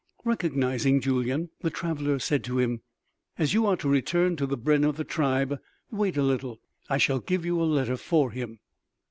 Recognizing 0.25 0.99
Julyan, 0.99 1.51
the 1.59 1.69
traveler 1.69 2.17
said 2.17 2.43
to 2.45 2.57
him: 2.57 2.81
"As 3.37 3.53
you 3.53 3.67
are 3.67 3.77
to 3.77 3.87
return 3.87 4.35
to 4.37 4.47
the 4.47 4.57
brenn 4.57 4.83
of 4.83 4.97
the 4.97 5.03
tribe, 5.03 5.59
wait 5.91 6.17
a 6.17 6.23
little; 6.23 6.59
I 6.89 6.97
shall 6.97 7.19
give 7.19 7.45
you 7.45 7.61
a 7.61 7.65
letter 7.69 7.97
for 7.97 8.31
him." 8.31 8.57